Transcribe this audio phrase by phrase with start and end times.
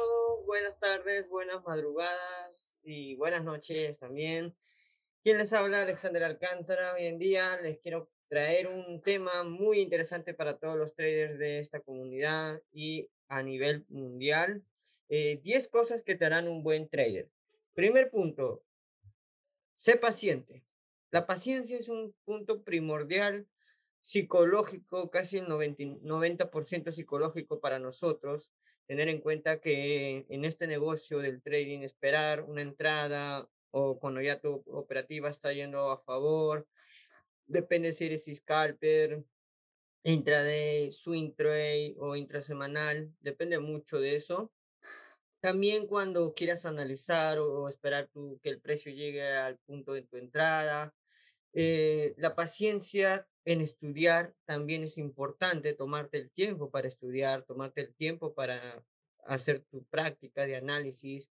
[0.00, 4.56] todo, buenas tardes, buenas madrugadas y buenas noches también.
[5.22, 6.94] Quien les habla, Alexander Alcántara.
[6.94, 11.58] Hoy en día les quiero traer un tema muy interesante para todos los traders de
[11.58, 14.62] esta comunidad y a nivel mundial.
[15.08, 17.28] 10 eh, cosas que te harán un buen trader.
[17.74, 18.64] Primer punto,
[19.74, 20.64] sé paciente.
[21.10, 23.46] La paciencia es un punto primordial
[24.00, 28.54] psicológico, casi el 90%, 90 psicológico para nosotros,
[28.90, 34.40] tener en cuenta que en este negocio del trading, esperar una entrada o cuando ya
[34.40, 36.66] tu operativa está yendo a favor,
[37.46, 39.22] depende si eres scalper,
[40.02, 44.50] intraday, swing trade o intrasemanal, depende mucho de eso.
[45.38, 50.16] También cuando quieras analizar o, esperar tu, que el precio llegue al punto de tu
[50.16, 50.92] entrada,
[51.52, 57.94] eh, la paciencia en estudiar también es importante, tomarte el tiempo para estudiar, tomarte el
[57.94, 58.84] tiempo para
[59.24, 61.30] hacer tu práctica de análisis.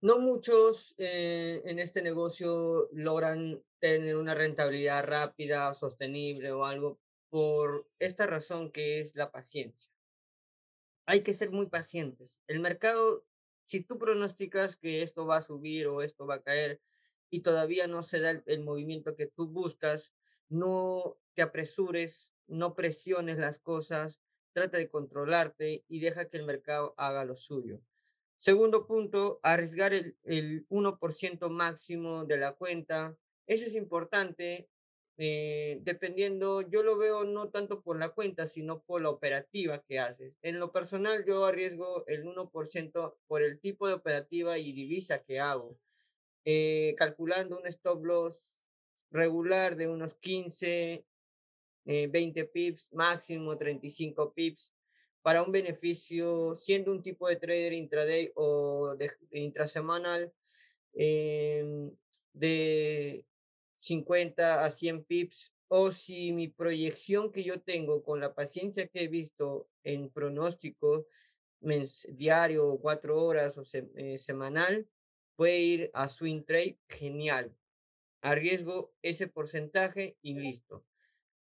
[0.00, 6.98] No muchos eh, en este negocio logran tener una rentabilidad rápida, sostenible o algo
[7.30, 9.92] por esta razón que es la paciencia.
[11.06, 12.38] Hay que ser muy pacientes.
[12.46, 13.24] El mercado,
[13.66, 16.80] si tú pronosticas que esto va a subir o esto va a caer,
[17.30, 20.12] y todavía no se da el, movimiento que tú buscas,
[20.48, 24.20] no te apresures, no presiones las cosas,
[24.52, 27.80] trata de controlarte y deja que el mercado haga lo suyo.
[28.38, 33.16] Segundo punto, arriesgar el, el 1% máximo de la cuenta.
[33.46, 34.68] Eso es importante,
[35.16, 39.98] eh, dependiendo, yo lo veo no tanto por la cuenta, sino por la operativa que
[39.98, 40.36] haces.
[40.42, 45.40] En lo personal, yo arriesgo el 1% por el tipo de operativa y divisa que
[45.40, 45.76] hago.
[46.44, 48.57] Eh, calculando un stop loss
[49.10, 51.04] regular de unos 15,
[51.84, 54.72] 20 eh, pips, máximo 35 pips,
[55.22, 60.32] para un beneficio, siendo un tipo de trader intraday o de, intrasemanal,
[60.94, 61.90] em,
[62.32, 63.24] de
[63.78, 69.02] 50 a 100 pips, o si mi proyección que yo tengo con la paciencia que
[69.02, 71.06] he visto en pronóstico
[72.08, 74.86] diario, cuatro horas o eh, semanal,
[75.36, 77.54] puede ir a swing trade, genial.
[78.22, 80.84] Arriesgo ese porcentaje y listo.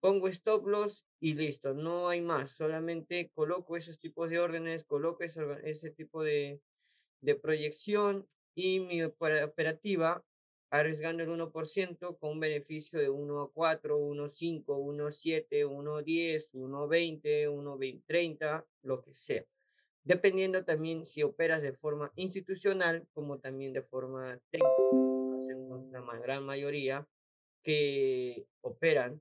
[0.01, 1.75] Pongo stop loss y listo.
[1.75, 2.53] No hay más.
[2.53, 6.61] Solamente coloco esos tipos de órdenes, coloco ese, tipo de,
[7.21, 10.25] de proyección y mi operativa
[10.71, 15.11] arriesgando el 1% con un beneficio de 1 a 4, 1 a 5, 1 a
[15.11, 19.45] 7, 1 a 10, 1 a 20, 1 a 20, 30, lo que sea
[20.05, 25.24] dependiendo también si operas de forma institucional como también de forma técnica,
[25.91, 27.07] la gran mayoría
[27.63, 29.21] que operan.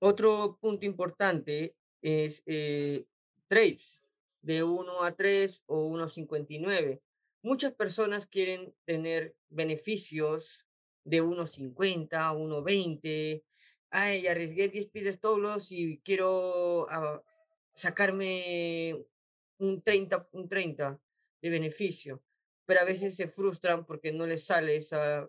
[0.00, 3.04] Otro punto importante es eh,
[3.48, 4.00] trades
[4.42, 7.00] de 1 a 3 o 1.59.
[7.42, 10.66] Muchas personas quieren tener beneficios
[11.04, 13.42] de 1.50, 1.20.
[13.90, 17.22] Ay, arriesgué 10 pies todos y quiero ah,
[17.74, 19.04] sacarme
[19.58, 20.98] un 30, un 30
[21.42, 22.22] de beneficio,
[22.70, 25.28] pero a veces se frustran porque no les sale esa,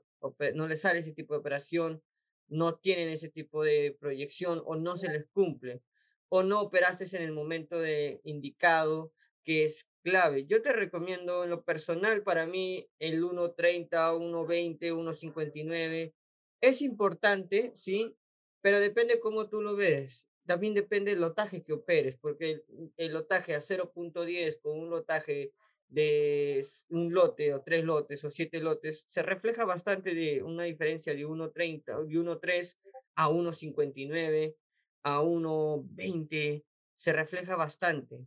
[0.54, 2.04] no les sale ese tipo de operación,
[2.48, 5.82] no tienen ese tipo de proyección o no se les cumple
[6.30, 9.12] o no operaste en el momento de indicado
[9.44, 10.46] que es clave.
[10.46, 16.14] Yo te recomiendo en lo personal para mí el 1.30, 1.20, 1.59
[16.62, 18.16] es importante, sí,
[18.62, 22.64] pero depende cómo tú lo ves también depende del lotaje que operes, porque
[22.98, 25.54] el, lotaje a 0.10 con un lotaje
[25.92, 31.14] de un lote o tres lotes o siete lotes, se refleja bastante de una diferencia
[31.14, 32.78] de 1.30, de 1.3
[33.16, 34.56] a 1.59,
[35.04, 36.64] a 1.20,
[36.98, 38.26] se refleja bastante.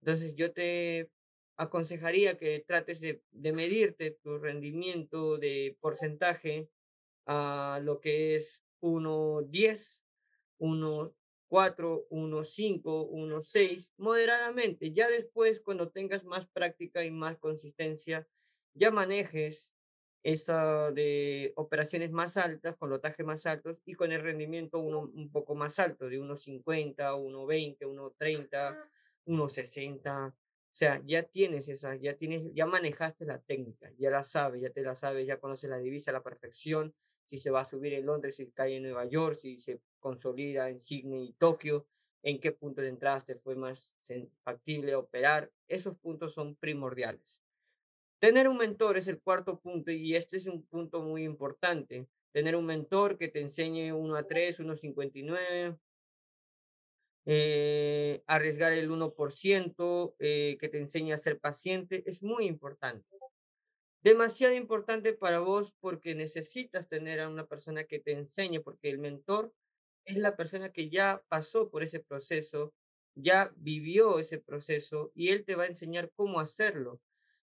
[0.00, 1.10] Entonces yo te
[1.56, 6.68] aconsejaría que trates de, de medirte tu rendimiento de porcentaje
[7.26, 10.00] a lo que es 1.10,
[10.58, 11.14] 1
[11.50, 14.92] 4, 1, 5, 1, 6, moderadamente.
[14.92, 18.24] Ya después, cuando tengas más práctica y más consistencia,
[18.72, 19.74] ya manejes
[20.22, 25.32] esa de operaciones más altas, con lotaje más altos y con el rendimiento uno, un
[25.32, 28.88] poco más alto, de 1.50, 1.20, 1.30,
[29.26, 30.28] 1.60.
[30.28, 30.34] O
[30.70, 34.82] sea, ya tienes esa, ya tienes, ya manejaste la técnica, ya la sabes, ya te
[34.82, 36.94] la sabes, ya conoces la divisa a la perfección,
[37.24, 40.68] si se va a subir en Londres, si cae en Nueva York, si se consolida
[40.68, 41.86] en Sydney y Tokio,
[42.22, 43.96] en qué punto de entrada te fue más
[44.42, 45.50] factible operar.
[45.68, 47.40] Esos puntos son primordiales.
[48.18, 52.06] Tener un mentor es el cuarto punto y este es un punto muy importante.
[52.32, 55.78] Tener un mentor que te enseñe 1 a 3, 1 a 59,
[57.26, 63.06] eh, arriesgar el 1%, eh, que te enseñe a ser paciente, es muy importante.
[64.02, 68.98] Demasiado importante para vos porque necesitas tener a una persona que te enseñe, porque el
[68.98, 69.52] mentor
[70.10, 72.74] es la persona que ya pasó por ese proceso,
[73.14, 77.00] ya vivió ese proceso y él te va a enseñar cómo hacerlo.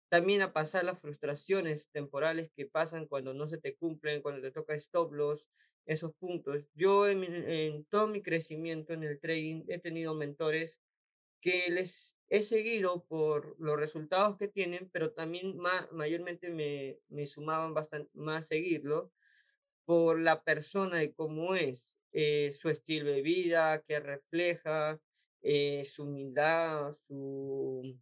[0.10, 4.52] También a pasar las frustraciones temporales que pasan cuando no se te cumplen, cuando te
[4.52, 5.50] toca stop loss,
[5.86, 6.66] esos puntos.
[6.74, 10.82] Yo en, en todo mi crecimiento en el trading he tenido mentores
[11.42, 17.26] que les he seguido por los resultados que tienen, pero también ma- mayormente me, me
[17.28, 19.12] sumaban bastante más seguirlo
[19.88, 25.00] por la persona de cómo es, eh, su estilo de vida, que refleja,
[25.42, 27.98] eh, su humildad, su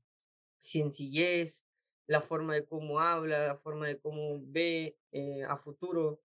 [0.60, 1.66] sencillez,
[2.08, 6.22] la forma de cómo habla, la forma de cómo ve eh, a futuro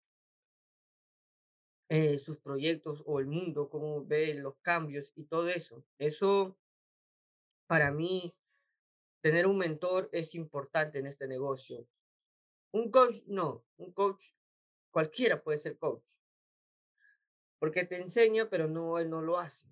[1.89, 5.83] eh, sus proyectos o el mundo, cómo ve los cambios y todo eso.
[5.97, 6.57] Eso
[7.67, 8.33] para mí
[9.21, 11.85] Tener un mentor es importante en este negocio.
[12.71, 14.27] Un coach, no, un coach,
[14.91, 16.03] cualquiera puede ser coach,
[17.59, 19.67] porque te enseña, pero no, él no lo hace.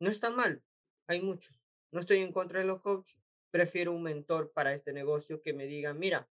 [0.00, 0.62] No está mal,
[1.06, 1.60] hay muchos.
[1.90, 3.18] No estoy en contra de los coaches,
[3.50, 6.28] prefiero un mentor para este negocio que me diga, mira,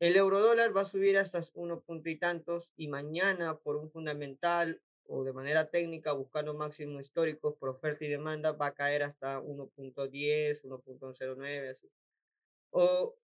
[0.00, 3.88] el euro dólar va a subir hasta uno punto y tantos y mañana por un
[3.88, 9.04] fundamental o de manera técnica buscando máximos históricos por oferta y demanda va a caer
[9.04, 11.90] hasta 1.10, 1.09, así.
[12.70, 13.16] O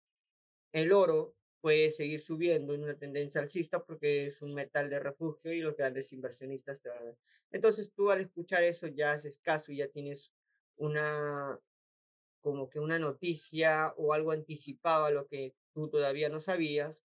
[0.73, 5.53] El oro puede seguir subiendo en una tendencia alcista porque es un metal de refugio
[5.53, 7.19] y los grandes inversionistas te van a ver.
[7.51, 10.33] Entonces tú al escuchar eso ya haces caso y ya tienes
[10.77, 11.59] una,
[12.41, 17.05] como que una noticia o algo anticipado a lo que tú todavía no sabías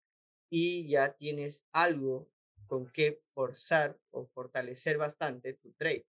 [0.50, 2.30] y ya tienes algo
[2.68, 6.06] con que forzar o fortalecer bastante tu trade,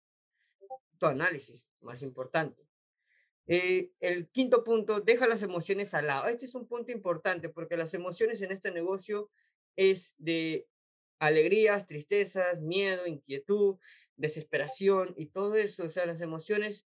[0.97, 2.66] tu análisis, más importante.
[3.47, 6.27] Eh, el quinto punto, deja las emociones al lado.
[6.27, 9.29] Este es un punto importante porque las emociones en este negocio
[9.77, 10.67] es de
[11.19, 13.77] alegrías, tristezas, miedo, inquietud,
[14.17, 15.85] desesperación y todo eso.
[15.85, 16.87] O sea, las emociones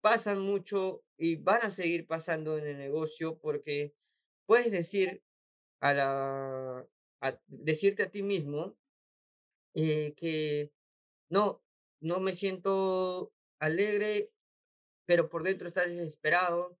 [0.00, 3.94] pasan mucho y van a seguir pasando en el negocio porque
[4.46, 5.22] puedes decir
[5.80, 6.88] a la,
[7.22, 8.78] a- decirte a ti mismo
[9.74, 10.72] eh, que
[11.30, 11.62] no,
[12.00, 14.32] no me siento alegre,
[15.10, 16.78] pero por dentro estás desesperado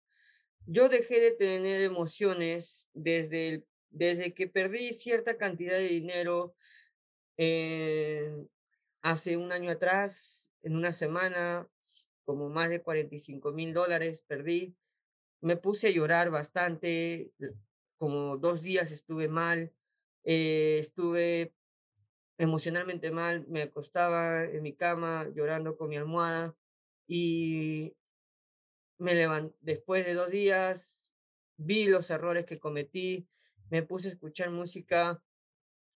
[0.64, 6.54] Yo dejé de tener emociones desde el desde que perdí cierta cantidad de dinero,
[7.38, 8.32] eh,
[9.02, 11.68] hace un año atrás, en una semana,
[12.24, 14.76] como más de cuarenta y cinco mil dólares perdí.
[15.40, 17.32] Me puse a llorar bastante,
[17.98, 19.72] como 2 días estuve mal,
[20.24, 21.52] eh, estuve
[22.38, 26.56] emocionalmente mal, me acostaba en mi cama llorando con mi almohada
[27.08, 27.94] y
[29.00, 31.10] Me levan después de 2 días,
[31.56, 33.26] vi los errores que cometí,
[33.70, 35.22] me puse a escuchar música,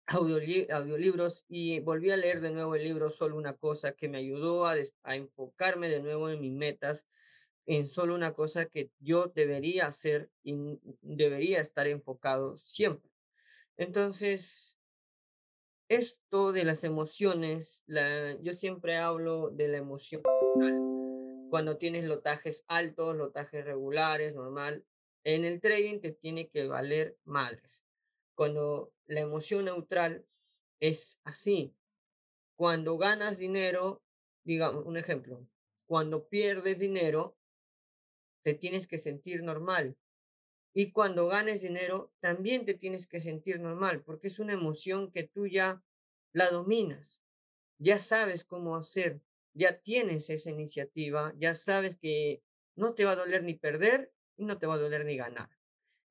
[0.05, 4.19] audioli audiolibros y volví a leer de nuevo el libro Solo una cosa, que me
[4.19, 4.77] ayudó a
[5.15, 7.05] enfocarme de nuevo en mis metas,
[7.65, 10.55] en solo una cosa que yo debería hacer y
[11.01, 13.11] debería estar enfocado siempre.
[13.75, 14.79] Entonces,
[15.89, 17.83] esto de las emociones,
[18.41, 20.21] yo siempre hablo de la emoción
[21.53, 24.83] cuando tienes lotajes altos, lotajes regulares, normal.
[25.23, 27.83] En el trading te tiene que valer madres.
[28.33, 30.25] Cuando la emoción neutral
[30.79, 31.75] es así.
[32.55, 34.01] Cuando ganas dinero,
[34.43, 35.47] digamos, un ejemplo,
[35.85, 37.37] cuando pierdes dinero,
[38.41, 39.95] te tienes que sentir normal.
[40.73, 45.27] Y cuando ganes dinero, también te tienes que sentir normal, porque es una emoción que
[45.27, 45.83] tú ya
[46.31, 47.23] la dominas
[47.77, 49.21] ya sabes cómo hacer,
[49.53, 52.41] ya tienes esa iniciativa, ya sabes que
[52.75, 55.49] no te va a doler ni perder y no te va a doler ni ganar.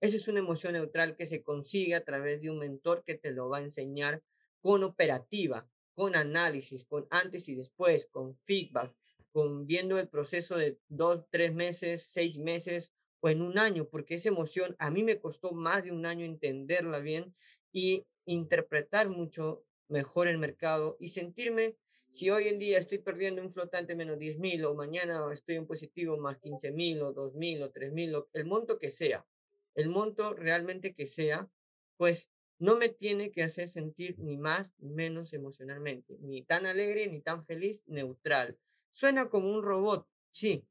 [0.00, 3.30] Esa es una emoción neutral que se consigue a través de un mentor que te
[3.30, 4.22] lo va a enseñar
[4.60, 8.94] con operativa, con análisis, con antes y después, con feedback,
[9.32, 14.16] con viendo el proceso de dos, tres meses, seis meses o en un año, porque
[14.16, 17.32] esa emoción a mí me costó más de un año entenderla bien
[17.72, 21.76] y interpretar mucho mejor el mercado y sentirme,
[22.12, 25.66] si hoy en día estoy perdiendo un flotante menos diez mil o mañana estoy en
[25.66, 29.26] positivo más quince mil o dos mil o tres mil, o el monto que sea,
[29.74, 31.48] el monto realmente que sea,
[31.96, 37.06] pues no me tiene que hacer sentir ni más ni menos emocionalmente, ni tan alegre
[37.06, 38.58] ni tan feliz, neutral.
[38.90, 40.66] Suena como un robot, sí,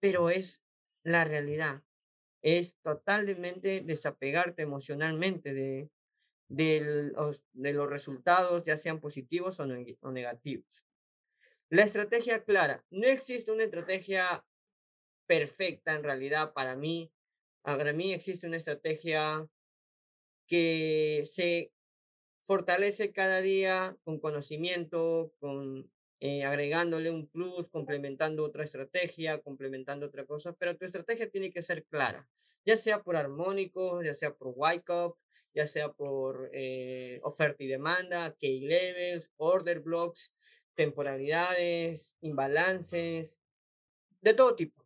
[0.00, 0.62] pero es
[1.04, 1.82] la realidad.
[2.40, 5.90] Es totalmente desapegarte emocionalmente de,
[6.48, 9.66] de los, de los resultados, ya sean positivos o
[10.10, 10.85] negativos.
[11.68, 12.84] La estrategia clara.
[12.90, 14.44] No existe una estrategia
[15.26, 17.10] perfecta en realidad para mí.
[17.62, 19.46] Para mí existe una estrategia
[20.46, 21.72] que se
[22.44, 30.24] fortalece cada día con conocimiento, con eh, agregándole un plus, complementando otra estrategia, complementando otra
[30.24, 32.28] cosa, pero tu estrategia tiene que ser clara,
[32.64, 35.18] ya sea por armónicos, ya sea por Wyckoff,
[35.52, 40.32] ya sea por eh, oferta y demanda, key levels, order blocks,
[40.76, 43.40] temporalidades, imbalances,
[44.20, 44.84] de todo tipo.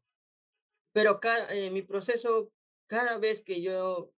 [0.93, 2.53] Pero cada, eh, mi proceso,
[2.87, 4.13] cada vez que yo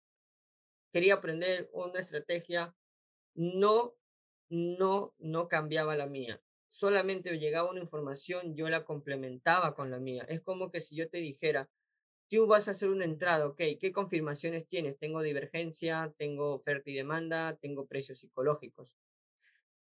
[0.93, 2.75] quería aprender una estrategia,
[3.35, 3.97] no,
[4.49, 6.43] no, no cambiaba la mía.
[6.69, 10.25] Solamente llegaba una información, yo la complementaba con la mía.
[10.29, 11.69] Es como que si yo te dijera,
[12.29, 14.99] tú vas a hacer una entrada, ok, ¿qué confirmaciones tienes?
[14.99, 19.00] Tengo divergencia, tengo oferta y demanda, tengo precios psicológicos.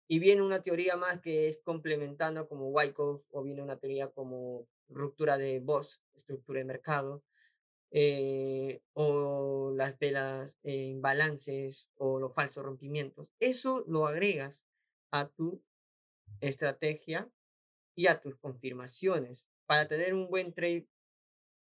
[0.09, 4.67] Y viene una teoría más que es complementando como Wyckoff o viene una teoría como
[4.89, 7.23] ruptura de voz, estructura de mercado,
[7.95, 13.29] eh, o las velas en balances o los falsos rompimientos.
[13.39, 14.65] Eso lo agregas
[15.11, 15.63] a tu
[16.41, 17.31] estrategia
[17.95, 19.45] y a tus confirmaciones.
[19.67, 20.89] Para tener un buen trade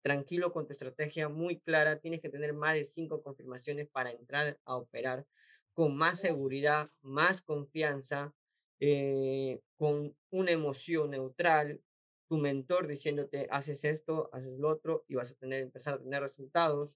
[0.03, 4.59] tranquilo con tu estrategia muy clara, tienes que tener más de cinco confirmaciones para entrar
[4.65, 5.27] a operar
[5.75, 8.35] con más seguridad, más confianza,
[8.81, 11.81] eh, con una emoción neutral,
[12.29, 16.23] tu mentor diciéndote, haces esto, haces lo otro, y vas a tener, empezar a tener
[16.23, 16.95] resultados,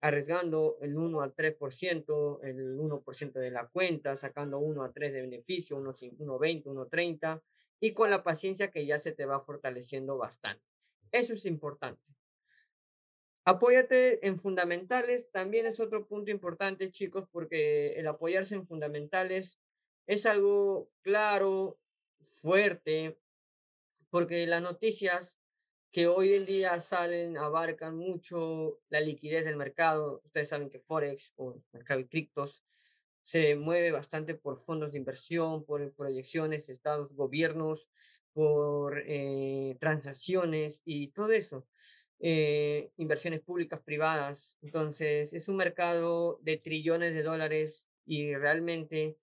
[0.00, 5.22] arriesgando el 1 al 3%, el 1% de la cuenta, sacando 1 a 3 de
[5.22, 7.42] beneficio, 1.20, 1.30,
[7.80, 10.64] y con la paciencia que ya se te va fortaleciendo bastante.
[11.10, 12.02] Eso es importante.
[13.48, 19.58] Apóyate en fundamentales, también es otro punto importante, chicos, porque el apoyarse en fundamentales
[20.06, 21.78] es algo claro,
[22.42, 23.18] fuerte,
[24.10, 25.40] porque las noticias
[25.90, 30.20] que hoy en día salen abarcan mucho la liquidez del mercado.
[30.26, 32.62] Ustedes saben que Forex o mercado de criptos
[33.22, 37.88] se mueve bastante por fondos de inversión, por proyecciones, estados, gobiernos,
[38.34, 41.66] por eh, transacciones y todo eso.
[42.20, 44.58] Eh, inversiones públicas, privadas.
[44.62, 49.16] Entonces, es un mercado de trillones de dólares y realmente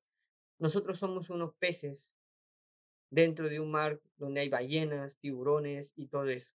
[0.59, 2.15] nosotros somos unos peces
[3.09, 6.55] dentro de un mar donde hay ballenas, tiburones y todo eso.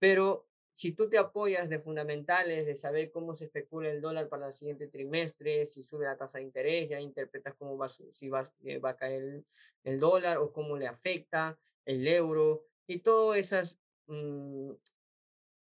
[0.00, 4.48] Pero si tú te apoyas de fundamentales, de saber cómo se especula el dólar para
[4.48, 8.42] el siguiente trimestre, si sube la tasa de interés, ya interpretas cómo va, si va,
[8.64, 9.44] eh, va a caer
[9.84, 14.72] el, dólar o cómo le afecta el euro y todas esas mm,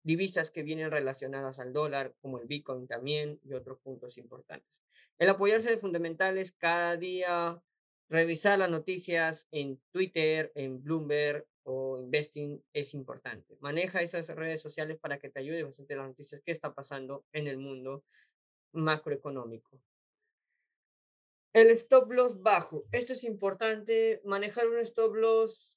[0.03, 4.83] divisas que vienen relacionadas al dólar, como el Bitcoin también y otros puntos importantes.
[5.17, 7.61] El apoyarse de fundamentales cada día
[8.09, 13.57] revisar las noticias en Twitter, en Bloomberg o Investing es importante.
[13.59, 17.47] Maneja esas redes sociales para que te ayude bastante las noticias que está pasando en
[17.47, 18.03] el mundo
[18.73, 19.79] macroeconómico.
[21.53, 22.85] El stop loss bajo.
[22.91, 24.21] Esto es importante.
[24.25, 25.75] Manejar un stop loss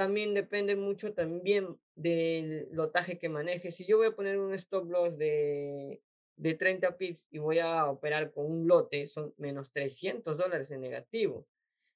[0.00, 3.76] también depende mucho también del lotaje que manejes.
[3.76, 6.00] Si yo voy a poner un stop loss de,
[6.36, 10.80] de 30 pips y voy a operar con un lote, son menos 300 dólares en
[10.80, 11.46] negativo.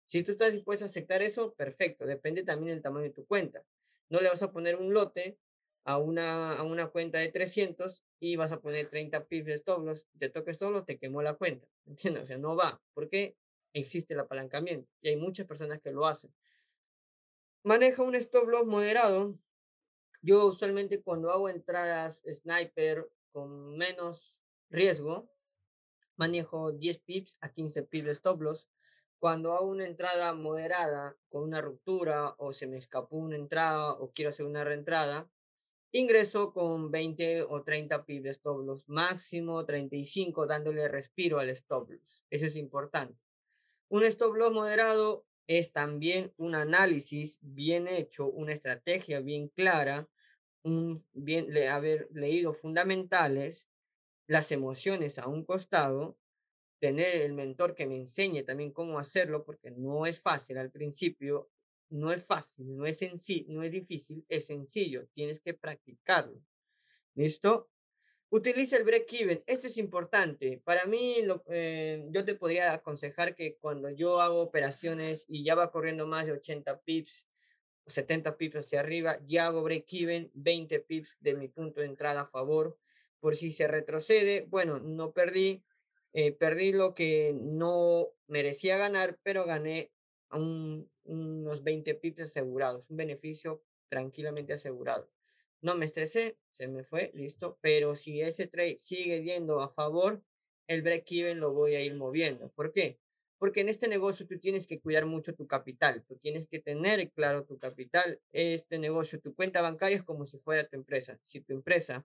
[0.05, 2.05] Si tú estás dispuesto a aceptar eso, perfecto.
[2.05, 3.65] Depende también del tamaño de tu cuenta.
[4.11, 5.39] No le vas a poner un lote
[5.85, 9.83] a una, a una cuenta de 300 y vas a poner 30 pips de stop
[9.83, 10.07] loss.
[10.19, 11.67] Te toques solo, te quemó la cuenta.
[11.87, 12.25] ¿Entiendes?
[12.25, 12.83] O sea, no va.
[12.93, 13.35] Porque
[13.73, 16.35] existe el apalancamiento y hay muchas personas que lo hacen.
[17.67, 19.39] Maneja un stop loss moderado.
[20.21, 25.31] Yo usualmente cuando hago entradas sniper con menos riesgo,
[26.17, 28.69] manejo 10 pips a 15 pips de stop loss
[29.19, 34.13] cuando hago una entrada moderada con una ruptura o se me escapó una entrada o
[34.13, 35.31] quiero hacer una reentrada,
[35.91, 41.89] ingreso con 20 o 30 pips de stop loss, máximo 35 dándole respiro al stop
[41.89, 42.27] loss.
[42.29, 43.19] Eso es importante.
[43.89, 50.09] Un stop loss moderado es también un análisis bien hecho, una estrategia bien clara,
[50.63, 53.69] un bien haber leído fundamentales,
[54.27, 56.17] las emociones a un costado
[56.85, 61.49] tener el mentor que me enseñe también cómo hacerlo, porque no es fácil al principio,
[61.89, 63.01] no es fácil, no es,
[63.47, 66.43] no es difícil, es sencillo, tienes que practicarlo.
[67.15, 67.71] ¿Listo?
[68.35, 69.45] Utiliza el break-even.
[69.47, 70.61] Esto es importante.
[70.65, 75.55] Para mí, lo, eh, yo te podría aconsejar que cuando yo hago operaciones y ya
[75.55, 77.29] va corriendo más de 80 pips,
[77.87, 82.27] 70 pips hacia arriba, ya hago break-even, 20 pips de mi punto de entrada a
[82.27, 82.77] favor.
[83.21, 85.63] Por si se retrocede, bueno, no perdí,
[86.13, 89.93] eh, perdí lo que no merecía ganar, pero gané
[90.33, 95.14] un unos 20 pips asegurados, un beneficio tranquilamente asegurado.
[95.65, 100.23] No me estresé, se me fue, listo, pero si ese trade sigue yendo a favor,
[100.67, 102.51] el break-even lo voy a ir moviendo.
[102.51, 102.99] ¿Por qué?
[103.39, 107.11] Porque en este negocio tú tienes que cuidar mucho tu capital, tú tienes que tener
[107.13, 108.21] claro tu capital.
[108.33, 111.19] Este negocio, tu cuenta bancaria es como si fuera tu empresa.
[111.23, 112.05] Si tu empresa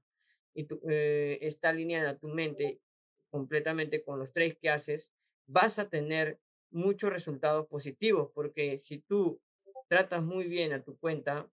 [0.56, 2.80] eh, está alineada tu mente
[3.30, 5.12] completamente con los trades que haces,
[5.48, 6.40] vas a tener
[6.72, 9.42] muchos resultados positivos, porque si tú
[9.90, 11.50] tratas muy bien a tu cuenta,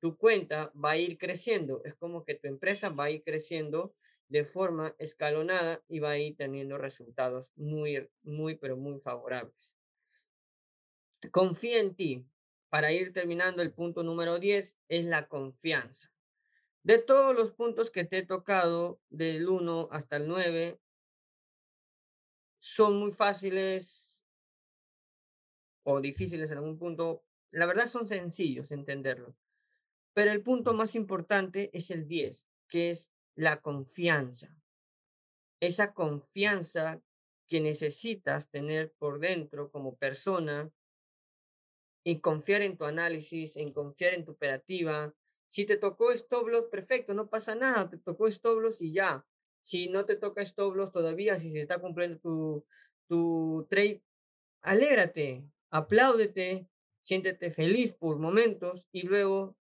[0.00, 1.82] tu cuenta va a ir creciendo.
[1.84, 3.94] Es como que tu empresa va a ir creciendo
[4.28, 9.76] de forma escalonada y va a ir teniendo resultados muy, muy, pero muy favorables.
[11.30, 12.26] Confía en ti.
[12.68, 16.12] Para ir terminando, el punto número 10 es la confianza.
[16.82, 20.78] De todos los puntos que te he tocado, del 1 hasta el 9,
[22.60, 24.22] son muy fáciles
[25.82, 27.24] o difíciles en algún punto.
[27.50, 29.34] La verdad son sencillos entenderlo.
[30.18, 34.52] Pero el punto más importante es el 10, que es la confianza.
[35.60, 37.00] Esa confianza
[37.46, 40.72] que necesitas tener por dentro como persona
[42.02, 45.14] y confiar en tu análisis, en confiar en tu operativa.
[45.46, 49.24] Si te tocó stop loss, perfecto, no pasa nada, te tocó stop loss y ya.
[49.62, 52.66] Si no te toca stop loss todavía, si se está cumpliendo tu,
[53.06, 54.02] tu trade,
[54.62, 56.66] alégrate, apláudete,
[57.02, 59.56] siéntete feliz por momentos y luego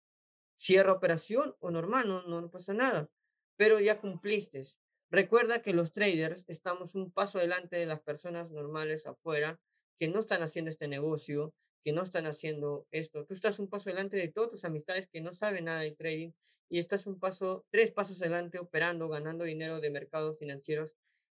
[0.57, 3.09] cierra operación o normal, no, no pasa nada
[3.57, 4.61] pero ya cumpliste.
[5.09, 9.59] Recuerda que los traders estamos un paso adelante de las personas normales afuera
[9.99, 13.25] que no están haciendo este negocio, que no están haciendo esto.
[13.25, 16.31] Tú estás un paso adelante de todas tus amistades que no saben nada de trading
[16.69, 20.91] y estás un paso, tres pasos adelante operando, ganando dinero de mercados financieros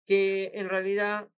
[0.06, 1.28] que en realidad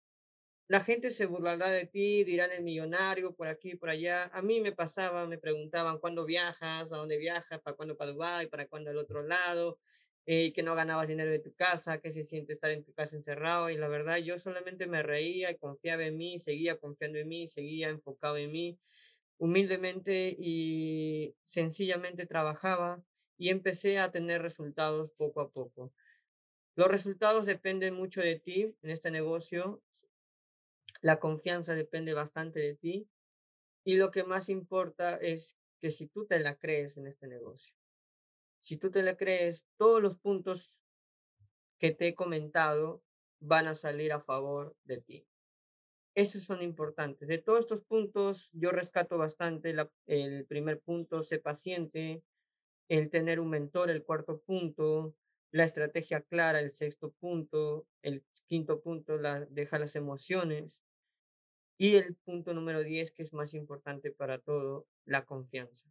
[0.71, 4.31] la gente se burlará de ti, dirán el millonario por aquí, por allá.
[4.33, 6.93] A mí me pasaba, me preguntaban, ¿cuándo viajas?
[6.93, 7.61] ¿A dónde viajas?
[7.61, 8.47] ¿Para cuándo para Dubái?
[8.47, 9.79] ¿Para cuándo al otro lado?
[10.27, 13.17] eh, que no ganabas dinero de tu casa, que se siente estar en tu casa
[13.17, 13.71] encerrado.
[13.71, 17.47] Y la verdad, yo solamente me reía y confiaba en mí, seguía confiando en mí,
[17.47, 18.79] seguía enfocado en mí,
[19.39, 23.03] humildemente y sencillamente trabajaba
[23.39, 25.93] y empecé a tener resultados poco a poco.
[26.77, 29.83] Los resultados dependen mucho de ti en este negocio.
[31.01, 33.09] La confianza depende bastante de ti.
[33.85, 37.75] Y lo que más importa es que si tú te la crees en este negocio,
[38.61, 40.75] si tú te la crees, todos los puntos
[41.79, 43.03] que te he comentado
[43.41, 45.27] van a salir a favor de ti.
[46.15, 47.29] Esos son importantes.
[47.29, 49.75] De todos estos puntos, yo rescato bastante
[50.07, 52.23] el primer punto, sé paciente,
[52.89, 55.15] el tener un mentor, el cuarto punto,
[55.53, 60.83] la estrategia clara, el sexto punto, el quinto punto, la, deja las emociones.
[61.83, 65.91] Y el punto número diez, que es más importante para todo, la confianza.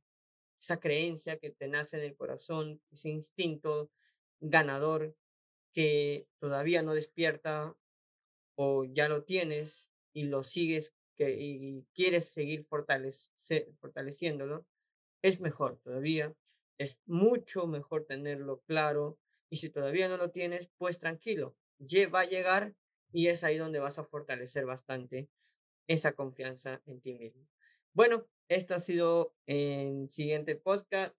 [0.61, 3.89] Esa creencia que te nace en el corazón, ese instinto
[4.39, 5.15] ganador
[5.73, 7.75] que todavía no despierta
[8.53, 14.67] o ya lo tienes y lo sigues que, y quieres seguir fortaleciéndolo,
[15.23, 16.35] es mejor todavía,
[16.77, 19.17] es mucho mejor tenerlo claro
[19.49, 21.55] y si todavía no lo tienes, pues tranquilo,
[22.13, 22.75] va a llegar
[23.11, 25.29] y es ahí donde vas a fortalecer bastante
[25.89, 27.45] esa confianza en ti mismo.
[27.93, 31.15] Bueno, esto ha sido el siguiente podcast.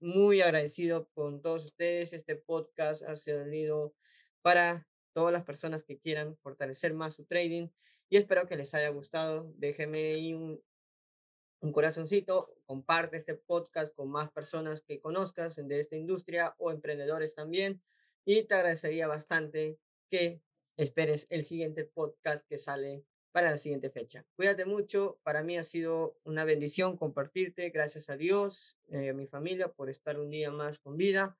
[0.00, 2.12] Muy agradecido con todos ustedes.
[2.12, 3.92] Este podcast ha servido
[4.40, 7.68] para todas las personas que quieran fortalecer más su trading
[8.08, 9.52] y espero que les haya gustado.
[9.56, 10.62] Déjenme ahí un,
[11.60, 17.34] un corazoncito, comparte este podcast con más personas que conozcas de esta industria o emprendedores
[17.34, 17.82] también
[18.24, 20.40] y te agradecería bastante que
[20.76, 24.24] esperes el siguiente podcast que sale para la siguiente fecha.
[24.36, 29.26] Cuídate mucho, para mí ha sido una bendición compartirte, gracias a Dios, eh, a mi
[29.26, 31.36] familia por estar un día más con vida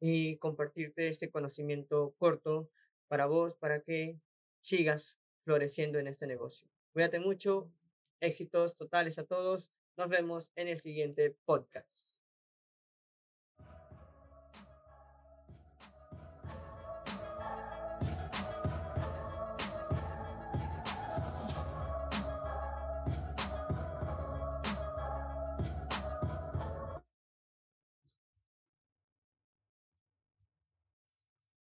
[0.00, 2.70] y compartirte este conocimiento corto
[3.08, 4.18] para vos, para que
[4.62, 6.66] sigas floreciendo en este negocio.
[6.94, 7.70] Cuídate mucho,
[8.20, 12.23] éxitos totales a todos, nos vemos en el siguiente podcast.